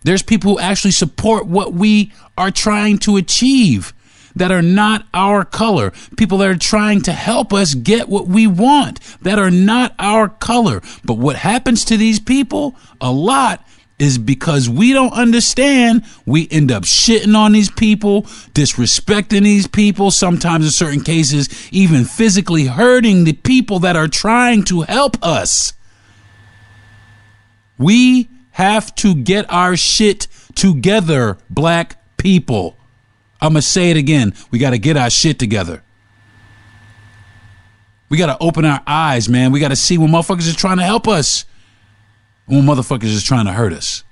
There's 0.03 0.23
people 0.23 0.53
who 0.53 0.59
actually 0.59 0.91
support 0.91 1.45
what 1.45 1.73
we 1.73 2.13
are 2.37 2.51
trying 2.51 2.99
to 2.99 3.17
achieve 3.17 3.93
that 4.39 4.51
are 4.51 4.61
not 4.61 5.05
our 5.13 5.45
color. 5.45 5.91
People 6.17 6.39
that 6.39 6.49
are 6.49 6.57
trying 6.57 7.01
to 7.03 7.11
help 7.11 7.53
us 7.53 7.75
get 7.75 8.09
what 8.09 8.27
we 8.27 8.47
want 8.47 8.99
that 9.21 9.37
are 9.39 9.51
not 9.51 9.93
our 9.99 10.27
color. 10.27 10.81
But 11.05 11.15
what 11.15 11.37
happens 11.37 11.85
to 11.85 11.97
these 11.97 12.19
people 12.19 12.75
a 12.99 13.11
lot 13.11 13.65
is 13.99 14.17
because 14.17 14.69
we 14.69 14.93
don't 14.93 15.11
understand, 15.11 16.03
we 16.25 16.47
end 16.49 16.71
up 16.71 16.83
shitting 16.83 17.35
on 17.35 17.51
these 17.51 17.69
people, 17.69 18.23
disrespecting 18.53 19.43
these 19.43 19.67
people, 19.67 20.09
sometimes 20.09 20.65
in 20.65 20.71
certain 20.71 21.03
cases, 21.03 21.69
even 21.71 22.05
physically 22.05 22.65
hurting 22.65 23.25
the 23.25 23.33
people 23.33 23.79
that 23.79 23.97
are 23.97 24.07
trying 24.07 24.63
to 24.63 24.81
help 24.81 25.17
us. 25.21 25.73
We 27.77 28.29
have 28.51 28.95
to 28.95 29.15
get 29.15 29.51
our 29.51 29.75
shit 29.75 30.27
together, 30.55 31.37
black 31.49 31.97
people. 32.17 32.78
I'm 33.41 33.53
going 33.53 33.61
to 33.61 33.67
say 33.67 33.91
it 33.91 33.97
again. 33.97 34.33
We 34.51 34.59
got 34.59 34.71
to 34.71 34.77
get 34.77 34.97
our 34.97 35.09
shit 35.09 35.39
together. 35.39 35.83
We 38.09 38.17
got 38.17 38.27
to 38.27 38.37
open 38.43 38.65
our 38.65 38.81
eyes, 38.87 39.29
man. 39.29 39.51
We 39.51 39.59
got 39.59 39.69
to 39.69 39.75
see 39.75 39.97
when 39.97 40.09
motherfuckers 40.09 40.47
is 40.47 40.55
trying 40.55 40.77
to 40.77 40.83
help 40.83 41.07
us 41.07 41.45
and 42.47 42.57
when 42.57 42.75
motherfuckers 42.75 43.03
is 43.03 43.23
trying 43.23 43.45
to 43.45 43.51
hurt 43.51 43.71
us. 43.71 44.03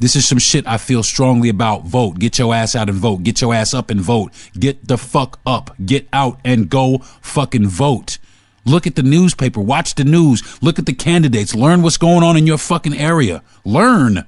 This 0.00 0.16
is 0.16 0.26
some 0.26 0.38
shit 0.38 0.66
I 0.66 0.78
feel 0.78 1.02
strongly 1.02 1.50
about. 1.50 1.84
Vote. 1.84 2.18
Get 2.18 2.38
your 2.38 2.54
ass 2.54 2.74
out 2.74 2.88
and 2.88 2.96
vote. 2.96 3.22
Get 3.22 3.40
your 3.42 3.54
ass 3.54 3.74
up 3.74 3.90
and 3.90 4.00
vote. 4.00 4.32
Get 4.58 4.88
the 4.88 4.96
fuck 4.96 5.38
up. 5.46 5.76
Get 5.84 6.08
out 6.12 6.40
and 6.42 6.70
go 6.70 6.98
fucking 7.20 7.68
vote. 7.68 8.18
Look 8.64 8.86
at 8.86 8.96
the 8.96 9.02
newspaper. 9.02 9.60
Watch 9.60 9.94
the 9.94 10.04
news. 10.04 10.62
Look 10.62 10.78
at 10.78 10.86
the 10.86 10.94
candidates. 10.94 11.54
Learn 11.54 11.82
what's 11.82 11.98
going 11.98 12.22
on 12.22 12.38
in 12.38 12.46
your 12.46 12.58
fucking 12.58 12.96
area. 12.96 13.42
Learn 13.64 14.24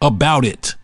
about 0.00 0.46
it. 0.46 0.76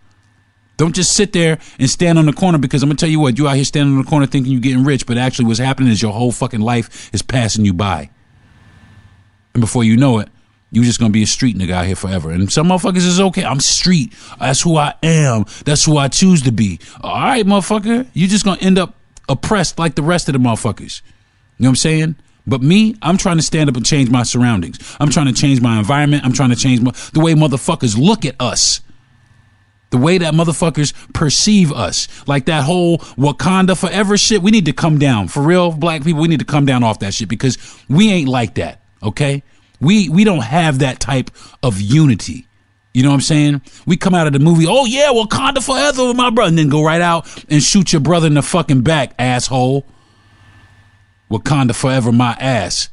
Don't 0.79 0.95
just 0.95 1.13
sit 1.13 1.33
there 1.33 1.59
and 1.79 1.91
stand 1.91 2.19
on 2.19 2.27
the 2.27 2.33
corner 2.33 2.57
because 2.57 2.83
I'm 2.83 2.89
gonna 2.89 2.97
tell 2.97 3.09
you 3.09 3.21
what, 3.21 3.37
you 3.37 3.49
out 3.49 3.57
here 3.57 3.65
standing 3.65 3.97
on 3.97 4.05
the 4.05 4.09
corner 4.09 4.27
thinking 4.27 4.53
you're 4.53 4.61
getting 4.61 4.85
rich, 4.85 5.07
but 5.07 5.19
actually 5.19 5.47
what's 5.47 5.59
happening 5.59 5.91
is 5.91 6.01
your 6.01 6.13
whole 6.13 6.33
fucking 6.33 6.61
life 6.61 7.13
is 7.13 7.21
passing 7.21 7.65
you 7.65 7.75
by. 7.75 8.09
And 9.55 9.61
before 9.61 9.83
you 9.83 9.97
know 9.97 10.21
it, 10.21 10.29
you're 10.71 10.85
just 10.85 11.01
gonna 11.01 11.11
be 11.11 11.25
a 11.25 11.27
street 11.27 11.59
nigga 11.59 11.73
out 11.73 11.87
here 11.87 11.97
forever. 11.97 12.31
And 12.31 12.51
some 12.53 12.69
motherfuckers 12.69 12.99
is 12.99 13.21
okay. 13.21 13.45
I'm 13.45 13.59
street. 13.59 14.15
That's 14.39 14.63
who 14.63 14.77
I 14.77 14.95
am. 15.03 15.47
That's 15.65 15.85
who 15.85 15.97
I 15.97 16.07
choose 16.07 16.43
to 16.43 16.53
be. 16.53 16.79
All 17.01 17.13
right, 17.13 17.45
motherfucker. 17.45 18.07
You're 18.13 18.29
just 18.29 18.45
gonna 18.45 18.61
end 18.61 18.79
up 18.79 18.95
oppressed 19.29 19.81
like 19.81 19.97
the 19.97 20.03
rest 20.03 20.29
of 20.29 20.35
the 20.35 20.39
motherfuckers. 20.39 21.03
You 21.59 21.65
know 21.65 21.71
what 21.71 21.73
I'm 21.73 21.77
saying? 21.77 22.17
But 22.47 22.63
me, 22.63 22.95
I'm 23.03 23.17
trying 23.17 23.37
to 23.39 23.43
stand 23.43 23.69
up 23.69 23.77
and 23.77 23.85
change 23.85 24.11
my 24.11 24.23
surroundings. 24.23 24.79
I'm 25.01 25.11
trying 25.11 25.27
to 25.27 25.33
change 25.33 25.61
my 25.61 25.79
environment. 25.79 26.25
I'm 26.25 26.33
trying 26.33 26.51
to 26.51 26.57
change 26.57 26.81
my, 26.81 26.93
the 27.13 27.21
way 27.21 27.35
motherfuckers 27.35 27.99
look 27.99 28.25
at 28.25 28.37
us. 28.41 28.81
The 29.91 29.99
way 29.99 30.19
that 30.19 30.35
motherfuckers 30.35 30.93
perceive 31.15 31.73
us. 31.73 32.09
Like 32.29 32.45
that 32.47 32.65
whole 32.65 32.99
Wakanda 32.99 33.79
forever 33.79 34.19
shit. 34.19 34.43
We 34.43 34.51
need 34.51 34.67
to 34.67 34.73
come 34.73 34.99
down. 34.99 35.29
For 35.29 35.43
real, 35.43 35.73
black 35.73 36.05
people, 36.05 36.21
we 36.21 36.29
need 36.29 36.41
to 36.41 36.45
come 36.45 36.67
down 36.67 36.83
off 36.83 36.99
that 36.99 37.15
shit 37.15 37.29
because 37.29 37.57
we 37.89 38.11
ain't 38.11 38.29
like 38.29 38.55
that. 38.57 38.83
Okay? 39.03 39.43
We 39.81 40.09
we 40.09 40.25
don't 40.25 40.43
have 40.43 40.81
that 40.81 41.01
type 41.01 41.31
of 41.63 41.81
unity. 41.81 42.47
You 42.95 43.03
know 43.03 43.11
what 43.11 43.17
I'm 43.17 43.21
saying? 43.21 43.63
We 43.87 43.97
come 43.97 44.15
out 44.15 44.27
of 44.27 44.33
the 44.33 44.39
movie, 44.41 44.67
oh 44.69 44.85
yeah, 44.85 45.11
Wakanda 45.13 45.65
forever 45.65 46.09
with 46.09 46.17
my 46.17 46.31
brother, 46.31 46.49
and 46.49 46.59
then 46.59 46.69
go 46.69 46.83
right 46.85 47.01
out 47.01 47.45
and 47.49 47.63
shoot 47.63 47.93
your 47.93 48.01
brother 48.01 48.27
in 48.27 48.35
the 48.35 48.43
fucking 48.43 48.81
back, 48.81 49.15
asshole. 49.19 49.87
Wakanda 51.31 51.75
forever 51.75 52.11
my 52.11 52.33
ass. 52.41 52.89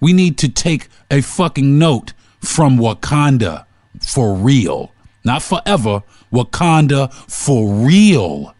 We 0.00 0.12
need 0.12 0.38
to 0.38 0.48
take 0.48 0.88
a 1.10 1.22
fucking 1.22 1.78
note 1.78 2.12
from 2.40 2.78
Wakanda 2.78 3.66
for 4.00 4.34
real. 4.34 4.92
Not 5.24 5.42
forever, 5.42 6.02
Wakanda 6.32 7.12
for 7.12 7.72
real. 7.86 8.54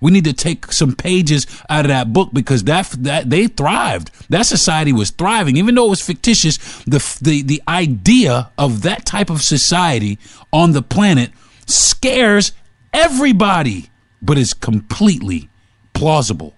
We 0.00 0.12
need 0.12 0.24
to 0.24 0.32
take 0.32 0.72
some 0.72 0.94
pages 0.94 1.46
out 1.68 1.84
of 1.84 1.88
that 1.88 2.12
book 2.12 2.30
because 2.32 2.64
that 2.64 2.86
that 3.00 3.30
they 3.30 3.48
thrived. 3.48 4.10
That 4.30 4.46
society 4.46 4.92
was 4.92 5.10
thriving, 5.10 5.56
even 5.56 5.74
though 5.74 5.86
it 5.86 5.90
was 5.90 6.00
fictitious. 6.00 6.58
The 6.84 7.18
the 7.20 7.42
the 7.42 7.62
idea 7.66 8.50
of 8.56 8.82
that 8.82 9.04
type 9.04 9.30
of 9.30 9.42
society 9.42 10.18
on 10.52 10.72
the 10.72 10.82
planet 10.82 11.30
scares 11.66 12.52
everybody, 12.92 13.90
but 14.22 14.38
is 14.38 14.54
completely 14.54 15.48
plausible 15.94 16.54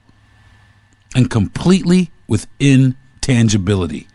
and 1.14 1.30
completely 1.30 2.10
within 2.28 2.94
tangibility. 3.20 4.06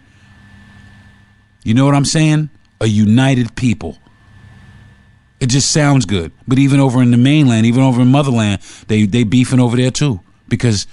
You 1.64 1.74
know 1.74 1.86
what 1.86 1.96
I'm 1.96 2.06
saying? 2.06 2.52
A 2.80 2.86
united 2.86 3.56
people. 3.56 3.98
It 5.46 5.50
just 5.50 5.72
sounds 5.72 6.08
good. 6.08 6.32
But 6.48 6.58
even 6.58 6.80
over 6.80 7.04
in 7.04 7.12
the 7.12 7.18
mainland, 7.18 7.68
even 7.68 7.84
over 7.84 8.02
in 8.02 8.08
motherland, 8.08 8.64
they 8.88 9.06
they 9.06 9.24
beefing 9.24 9.60
over 9.60 9.78
there 9.78 9.92
too. 9.92 10.22
Because 10.48 10.88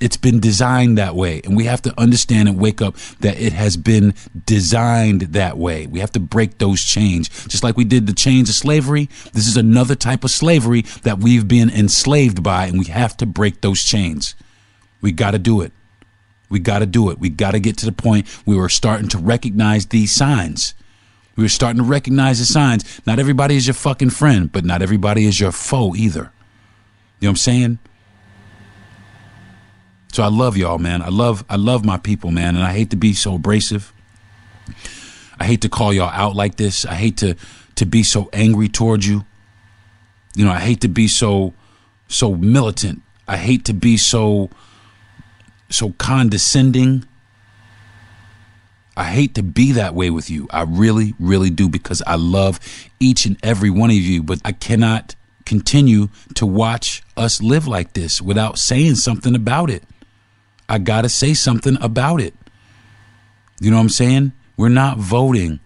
it's 0.00 0.16
been 0.16 0.40
designed 0.40 0.96
that 0.96 1.14
way. 1.14 1.42
And 1.44 1.54
we 1.54 1.64
have 1.64 1.82
to 1.82 2.00
understand 2.00 2.48
and 2.48 2.58
wake 2.58 2.80
up 2.80 2.96
that 3.20 3.38
it 3.38 3.52
has 3.52 3.76
been 3.76 4.14
designed 4.46 5.20
that 5.34 5.58
way. 5.58 5.86
We 5.86 6.00
have 6.00 6.12
to 6.12 6.18
break 6.18 6.56
those 6.56 6.82
chains. 6.82 7.28
Just 7.46 7.62
like 7.62 7.76
we 7.76 7.84
did 7.84 8.06
the 8.06 8.14
chains 8.14 8.48
of 8.48 8.54
slavery 8.54 9.10
this 9.34 9.46
is 9.46 9.58
another 9.58 9.94
type 9.94 10.24
of 10.24 10.30
slavery 10.30 10.80
that 11.02 11.18
we've 11.18 11.46
been 11.46 11.68
enslaved 11.68 12.42
by 12.42 12.64
and 12.68 12.78
we 12.78 12.86
have 12.86 13.18
to 13.18 13.26
break 13.26 13.60
those 13.60 13.84
chains. 13.84 14.34
We 15.02 15.12
got 15.12 15.32
to 15.32 15.38
do 15.38 15.60
it. 15.60 15.72
We 16.48 16.58
got 16.58 16.78
to 16.78 16.86
do 16.86 17.10
it. 17.10 17.18
We 17.18 17.28
got 17.28 17.50
to 17.50 17.60
get 17.60 17.76
to 17.78 17.84
the 17.84 17.92
point 17.92 18.26
where 18.46 18.56
we're 18.56 18.70
starting 18.70 19.08
to 19.08 19.18
recognize 19.18 19.88
these 19.88 20.10
signs 20.10 20.72
we're 21.36 21.48
starting 21.48 21.82
to 21.82 21.88
recognize 21.88 22.38
the 22.38 22.44
signs. 22.44 23.00
Not 23.06 23.18
everybody 23.18 23.56
is 23.56 23.66
your 23.66 23.74
fucking 23.74 24.10
friend, 24.10 24.50
but 24.50 24.64
not 24.64 24.82
everybody 24.82 25.26
is 25.26 25.40
your 25.40 25.52
foe 25.52 25.94
either. 25.94 26.32
You 27.20 27.26
know 27.26 27.28
what 27.28 27.30
I'm 27.30 27.36
saying? 27.36 27.78
So 30.12 30.22
I 30.22 30.28
love 30.28 30.56
y'all, 30.56 30.78
man. 30.78 31.02
I 31.02 31.08
love 31.08 31.44
I 31.48 31.56
love 31.56 31.84
my 31.84 31.96
people, 31.96 32.30
man, 32.30 32.56
and 32.56 32.64
I 32.64 32.72
hate 32.72 32.90
to 32.90 32.96
be 32.96 33.14
so 33.14 33.36
abrasive. 33.36 33.92
I 35.38 35.44
hate 35.44 35.62
to 35.62 35.68
call 35.68 35.92
y'all 35.92 36.10
out 36.10 36.34
like 36.34 36.56
this. 36.56 36.84
I 36.84 36.94
hate 36.94 37.16
to 37.18 37.36
to 37.76 37.86
be 37.86 38.02
so 38.02 38.28
angry 38.32 38.68
towards 38.68 39.06
you. 39.06 39.24
You 40.34 40.44
know, 40.44 40.50
I 40.50 40.58
hate 40.58 40.80
to 40.80 40.88
be 40.88 41.08
so 41.08 41.54
so 42.08 42.34
militant. 42.34 43.02
I 43.28 43.36
hate 43.36 43.64
to 43.66 43.72
be 43.72 43.96
so 43.96 44.50
so 45.68 45.90
condescending. 45.92 47.04
I 49.00 49.04
hate 49.04 49.36
to 49.36 49.42
be 49.42 49.72
that 49.72 49.94
way 49.94 50.10
with 50.10 50.28
you. 50.28 50.46
I 50.50 50.60
really, 50.60 51.14
really 51.18 51.48
do 51.48 51.70
because 51.70 52.02
I 52.06 52.16
love 52.16 52.60
each 53.00 53.24
and 53.24 53.38
every 53.42 53.70
one 53.70 53.88
of 53.88 53.96
you, 53.96 54.22
but 54.22 54.42
I 54.44 54.52
cannot 54.52 55.14
continue 55.46 56.08
to 56.34 56.44
watch 56.44 57.02
us 57.16 57.40
live 57.40 57.66
like 57.66 57.94
this 57.94 58.20
without 58.20 58.58
saying 58.58 58.96
something 58.96 59.34
about 59.34 59.70
it. 59.70 59.84
I 60.68 60.76
got 60.76 61.00
to 61.00 61.08
say 61.08 61.32
something 61.32 61.78
about 61.80 62.20
it. 62.20 62.34
You 63.58 63.70
know 63.70 63.78
what 63.78 63.84
I'm 63.84 63.88
saying? 63.88 64.32
We're 64.58 64.68
not 64.68 64.98
voting. 64.98 65.60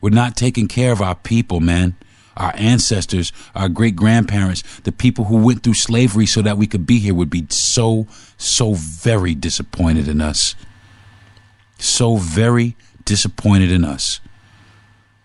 We're 0.00 0.10
not 0.10 0.36
taking 0.36 0.68
care 0.68 0.92
of 0.92 1.02
our 1.02 1.16
people, 1.16 1.58
man. 1.58 1.96
Our 2.36 2.52
ancestors, 2.54 3.32
our 3.56 3.68
great 3.68 3.96
grandparents, 3.96 4.62
the 4.84 4.92
people 4.92 5.24
who 5.24 5.38
went 5.38 5.64
through 5.64 5.74
slavery 5.74 6.26
so 6.26 6.40
that 6.42 6.56
we 6.56 6.68
could 6.68 6.86
be 6.86 7.00
here 7.00 7.14
would 7.14 7.30
be 7.30 7.46
so, 7.50 8.06
so 8.36 8.74
very 8.74 9.34
disappointed 9.34 10.06
in 10.06 10.20
us. 10.20 10.54
So 11.78 12.16
very 12.16 12.76
disappointed 13.04 13.70
in 13.70 13.84
us. 13.84 14.20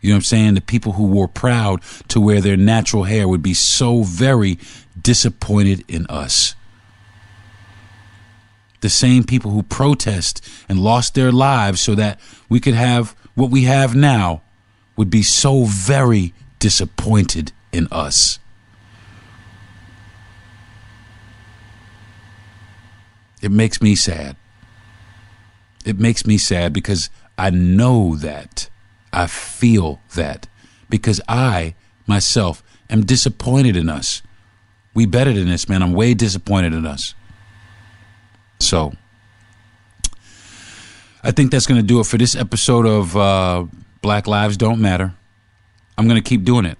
You 0.01 0.09
know 0.09 0.15
what 0.15 0.19
I'm 0.19 0.23
saying? 0.23 0.53
The 0.55 0.61
people 0.61 0.93
who 0.93 1.07
were 1.07 1.27
proud 1.27 1.81
to 2.07 2.19
wear 2.19 2.41
their 2.41 2.57
natural 2.57 3.03
hair 3.03 3.27
would 3.27 3.43
be 3.43 3.53
so 3.53 4.03
very 4.03 4.57
disappointed 5.01 5.83
in 5.87 6.05
us. 6.07 6.55
the 8.81 8.89
same 8.89 9.23
people 9.23 9.51
who 9.51 9.63
protest 9.63 10.43
and 10.67 10.79
lost 10.79 11.13
their 11.13 11.31
lives 11.31 11.79
so 11.79 11.95
that 11.95 12.19
we 12.49 12.59
could 12.59 12.73
have 12.73 13.15
what 13.35 13.49
we 13.51 13.63
have 13.63 13.95
now 13.95 14.41
would 14.97 15.09
be 15.09 15.21
so 15.23 15.63
very 15.65 16.33
disappointed 16.59 17.51
in 17.71 17.87
us. 17.91 18.39
It 23.41 23.51
makes 23.51 23.81
me 23.81 23.95
sad. 23.95 24.35
It 25.85 25.99
makes 25.99 26.25
me 26.25 26.37
sad 26.37 26.73
because 26.73 27.09
I 27.37 27.49
know 27.49 28.15
that. 28.17 28.69
I 29.13 29.27
feel 29.27 29.99
that. 30.15 30.47
Because 30.89 31.21
I, 31.27 31.75
myself, 32.07 32.63
am 32.89 33.05
disappointed 33.05 33.75
in 33.75 33.89
us. 33.89 34.21
We 34.93 35.05
better 35.05 35.33
than 35.33 35.47
this, 35.47 35.69
man. 35.69 35.81
I'm 35.81 35.93
way 35.93 36.13
disappointed 36.13 36.73
in 36.73 36.85
us. 36.85 37.15
So, 38.59 38.93
I 41.23 41.31
think 41.31 41.51
that's 41.51 41.65
going 41.65 41.79
to 41.79 41.85
do 41.85 41.99
it 41.99 42.05
for 42.05 42.17
this 42.17 42.35
episode 42.35 42.85
of 42.85 43.15
uh, 43.15 43.65
Black 44.01 44.27
Lives 44.27 44.57
Don't 44.57 44.81
Matter. 44.81 45.13
I'm 45.97 46.07
going 46.07 46.21
to 46.21 46.27
keep 46.27 46.43
doing 46.43 46.65
it. 46.65 46.77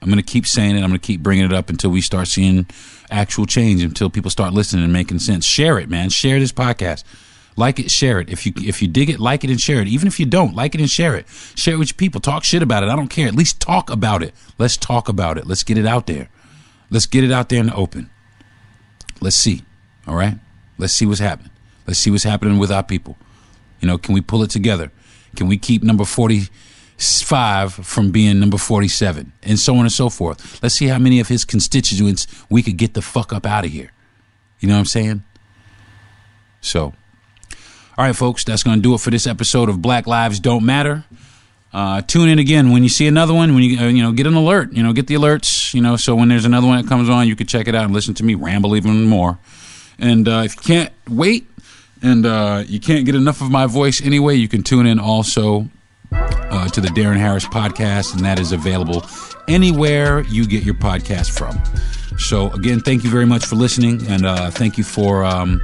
I'm 0.00 0.08
going 0.08 0.22
to 0.22 0.22
keep 0.22 0.46
saying 0.46 0.76
it. 0.76 0.82
I'm 0.82 0.88
going 0.88 1.00
to 1.00 1.06
keep 1.06 1.22
bringing 1.22 1.44
it 1.44 1.52
up 1.52 1.70
until 1.70 1.90
we 1.90 2.00
start 2.00 2.26
seeing 2.26 2.66
actual 3.10 3.46
change, 3.46 3.82
until 3.82 4.10
people 4.10 4.30
start 4.30 4.52
listening 4.52 4.82
and 4.82 4.92
making 4.92 5.20
sense. 5.20 5.44
Share 5.44 5.78
it, 5.78 5.88
man. 5.88 6.10
Share 6.10 6.40
this 6.40 6.52
podcast. 6.52 7.04
Like 7.56 7.78
it, 7.78 7.90
share 7.90 8.18
it. 8.18 8.30
If 8.30 8.46
you 8.46 8.52
if 8.56 8.80
you 8.80 8.88
dig 8.88 9.10
it, 9.10 9.20
like 9.20 9.44
it 9.44 9.50
and 9.50 9.60
share 9.60 9.80
it. 9.80 9.88
Even 9.88 10.08
if 10.08 10.18
you 10.18 10.26
don't, 10.26 10.54
like 10.54 10.74
it 10.74 10.80
and 10.80 10.90
share 10.90 11.16
it. 11.16 11.26
Share 11.54 11.74
it 11.74 11.78
with 11.78 11.90
your 11.90 11.96
people. 11.96 12.20
Talk 12.20 12.44
shit 12.44 12.62
about 12.62 12.82
it. 12.82 12.88
I 12.88 12.96
don't 12.96 13.08
care. 13.08 13.28
At 13.28 13.34
least 13.34 13.60
talk 13.60 13.90
about 13.90 14.22
it. 14.22 14.34
Let's 14.58 14.76
talk 14.76 15.08
about 15.08 15.36
it. 15.36 15.46
Let's 15.46 15.62
get 15.62 15.76
it 15.76 15.86
out 15.86 16.06
there. 16.06 16.28
Let's 16.90 17.06
get 17.06 17.24
it 17.24 17.32
out 17.32 17.48
there 17.48 17.60
in 17.60 17.66
the 17.66 17.74
open. 17.74 18.10
Let's 19.20 19.36
see. 19.36 19.62
All 20.06 20.14
right? 20.14 20.34
Let's 20.78 20.92
see 20.92 21.06
what's 21.06 21.20
happening. 21.20 21.50
Let's 21.86 21.98
see 21.98 22.10
what's 22.10 22.24
happening 22.24 22.58
with 22.58 22.70
our 22.70 22.82
people. 22.82 23.16
You 23.80 23.88
know, 23.88 23.98
can 23.98 24.14
we 24.14 24.20
pull 24.20 24.42
it 24.42 24.50
together? 24.50 24.90
Can 25.36 25.46
we 25.46 25.56
keep 25.56 25.82
number 25.82 26.04
45 26.04 27.72
from 27.72 28.10
being 28.10 28.40
number 28.40 28.58
47? 28.58 29.32
And 29.42 29.58
so 29.58 29.74
on 29.74 29.80
and 29.80 29.92
so 29.92 30.08
forth. 30.08 30.62
Let's 30.62 30.74
see 30.74 30.86
how 30.86 30.98
many 30.98 31.20
of 31.20 31.28
his 31.28 31.44
constituents 31.44 32.26
we 32.48 32.62
could 32.62 32.76
get 32.76 32.94
the 32.94 33.02
fuck 33.02 33.32
up 33.32 33.46
out 33.46 33.64
of 33.64 33.70
here. 33.70 33.92
You 34.60 34.68
know 34.68 34.74
what 34.74 34.80
I'm 34.80 34.86
saying? 34.86 35.24
So, 36.60 36.94
all 37.98 38.06
right, 38.06 38.16
folks, 38.16 38.42
that's 38.44 38.62
going 38.62 38.78
to 38.78 38.82
do 38.82 38.94
it 38.94 39.00
for 39.00 39.10
this 39.10 39.26
episode 39.26 39.68
of 39.68 39.82
Black 39.82 40.06
Lives 40.06 40.40
Don't 40.40 40.64
Matter. 40.64 41.04
Uh, 41.74 42.00
tune 42.00 42.28
in 42.28 42.38
again 42.38 42.70
when 42.70 42.82
you 42.82 42.88
see 42.88 43.06
another 43.06 43.34
one. 43.34 43.54
When 43.54 43.62
you 43.62 43.78
uh, 43.78 43.88
you 43.88 44.02
know 44.02 44.12
get 44.12 44.26
an 44.26 44.34
alert, 44.34 44.72
you 44.72 44.82
know 44.82 44.92
get 44.92 45.06
the 45.08 45.14
alerts. 45.14 45.74
You 45.74 45.80
know 45.82 45.96
so 45.96 46.14
when 46.14 46.28
there's 46.28 46.44
another 46.44 46.66
one 46.66 46.80
that 46.80 46.88
comes 46.88 47.08
on, 47.08 47.28
you 47.28 47.36
can 47.36 47.46
check 47.46 47.68
it 47.68 47.74
out 47.74 47.84
and 47.84 47.92
listen 47.92 48.14
to 48.14 48.24
me 48.24 48.34
ramble 48.34 48.76
even 48.76 49.04
more. 49.04 49.38
And 49.98 50.26
uh, 50.26 50.42
if 50.44 50.56
you 50.56 50.62
can't 50.62 50.92
wait 51.08 51.46
and 52.02 52.24
uh, 52.26 52.64
you 52.66 52.80
can't 52.80 53.04
get 53.04 53.14
enough 53.14 53.40
of 53.40 53.50
my 53.50 53.66
voice 53.66 54.02
anyway, 54.02 54.36
you 54.36 54.48
can 54.48 54.62
tune 54.62 54.86
in 54.86 54.98
also 54.98 55.68
uh, 56.12 56.68
to 56.68 56.80
the 56.80 56.88
Darren 56.88 57.18
Harris 57.18 57.46
podcast, 57.46 58.14
and 58.14 58.24
that 58.24 58.38
is 58.38 58.52
available 58.52 59.04
anywhere 59.48 60.22
you 60.22 60.46
get 60.46 60.64
your 60.64 60.74
podcast 60.74 61.30
from. 61.30 61.58
So 62.18 62.50
again, 62.52 62.80
thank 62.80 63.04
you 63.04 63.10
very 63.10 63.26
much 63.26 63.46
for 63.46 63.56
listening, 63.56 64.06
and 64.08 64.26
uh, 64.26 64.50
thank 64.50 64.78
you 64.78 64.84
for. 64.84 65.24
Um, 65.24 65.60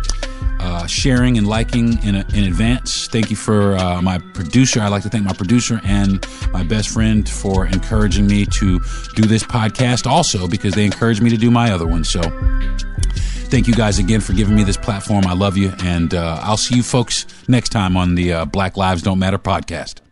uh, 0.68 0.86
sharing 0.86 1.38
and 1.38 1.46
liking 1.46 2.02
in, 2.02 2.14
in 2.14 2.44
advance. 2.44 3.08
Thank 3.08 3.30
you 3.30 3.36
for 3.36 3.76
uh, 3.76 4.02
my 4.02 4.18
producer. 4.18 4.80
I'd 4.80 4.88
like 4.88 5.02
to 5.04 5.08
thank 5.08 5.24
my 5.24 5.32
producer 5.32 5.80
and 5.82 6.24
my 6.52 6.62
best 6.62 6.90
friend 6.90 7.26
for 7.28 7.66
encouraging 7.66 8.26
me 8.26 8.44
to 8.44 8.78
do 9.14 9.22
this 9.22 9.42
podcast 9.42 10.06
also 10.06 10.46
because 10.46 10.74
they 10.74 10.84
encouraged 10.84 11.22
me 11.22 11.30
to 11.30 11.38
do 11.38 11.50
my 11.50 11.72
other 11.72 11.86
one. 11.86 12.04
So 12.04 12.20
thank 13.50 13.66
you 13.66 13.74
guys 13.74 13.98
again 13.98 14.20
for 14.20 14.34
giving 14.34 14.54
me 14.54 14.62
this 14.62 14.76
platform. 14.76 15.26
I 15.26 15.32
love 15.32 15.56
you. 15.56 15.72
And 15.82 16.12
uh, 16.12 16.40
I'll 16.42 16.58
see 16.58 16.76
you 16.76 16.82
folks 16.82 17.26
next 17.48 17.70
time 17.70 17.96
on 17.96 18.14
the 18.14 18.32
uh, 18.32 18.44
Black 18.44 18.76
Lives 18.76 19.02
Don't 19.02 19.18
Matter 19.18 19.38
podcast. 19.38 20.07